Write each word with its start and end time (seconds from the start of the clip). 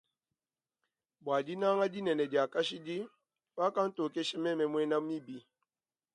Bwa 1.23 1.37
dinanga 1.45 1.85
dinene 1.93 2.23
dia 2.31 2.45
kashidi 2.53 2.97
wakantokesha 3.57 4.35
meme 4.43 4.65
mwena 4.71 4.97
mibi. 5.07 5.37